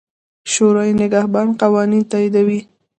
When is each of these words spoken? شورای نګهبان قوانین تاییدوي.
شورای 0.51 0.91
نګهبان 0.99 1.47
قوانین 1.61 2.03
تاییدوي. 2.11 2.59